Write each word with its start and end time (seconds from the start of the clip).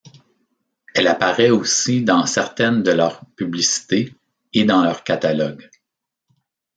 Elle 0.95 1.05
apparaît 1.07 1.51
aussi 1.51 2.03
dans 2.03 2.25
certaines 2.25 2.81
de 2.81 2.89
leurs 2.89 3.21
publicités, 3.35 4.15
et 4.51 4.63
dans 4.63 4.83
leurs 4.83 5.03
catalogues. 5.03 5.69